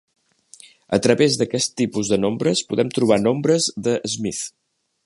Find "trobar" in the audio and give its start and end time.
2.99-3.21